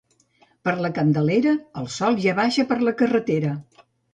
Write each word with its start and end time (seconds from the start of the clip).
Per 0.67 0.73
la 0.85 0.91
Candelera 0.95 1.53
el 1.83 1.91
sol 1.99 2.19
ja 2.27 2.35
baixa 2.43 2.69
per 2.73 2.81
la 2.89 2.99
carretera. 3.03 3.57